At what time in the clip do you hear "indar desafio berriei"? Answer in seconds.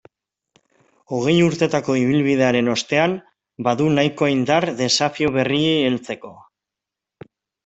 4.37-5.77